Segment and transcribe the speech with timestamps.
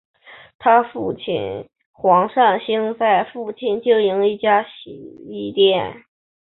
[0.57, 4.89] 她父亲黄善兴在附近经营一家洗
[5.29, 6.05] 衣店。